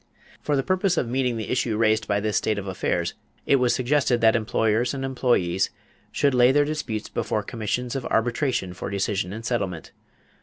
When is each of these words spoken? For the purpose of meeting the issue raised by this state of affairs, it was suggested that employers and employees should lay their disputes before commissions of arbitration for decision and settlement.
For 0.41 0.55
the 0.55 0.63
purpose 0.63 0.97
of 0.97 1.07
meeting 1.07 1.37
the 1.37 1.51
issue 1.51 1.77
raised 1.77 2.07
by 2.07 2.19
this 2.19 2.35
state 2.35 2.57
of 2.57 2.65
affairs, 2.65 3.13
it 3.45 3.57
was 3.57 3.75
suggested 3.75 4.19
that 4.19 4.35
employers 4.35 4.95
and 4.95 5.05
employees 5.05 5.69
should 6.11 6.33
lay 6.33 6.51
their 6.51 6.65
disputes 6.65 7.07
before 7.07 7.43
commissions 7.43 7.95
of 7.95 8.07
arbitration 8.07 8.73
for 8.73 8.89
decision 8.89 9.31
and 9.31 9.45
settlement. 9.45 9.91